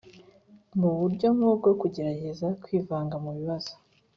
Mu 0.79 0.89
buryo 0.99 1.27
nk 1.35 1.41
ubwo 1.49 1.69
kugerageza 1.81 2.47
kwivanga 2.63 3.15
mu 3.23 3.31
bibazo 3.37 3.73